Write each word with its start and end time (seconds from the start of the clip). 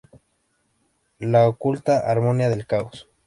La 1.19 1.47
Oculta 1.47 1.99
Armonía 1.99 2.49
del 2.49 2.65
Caos". 2.65 3.07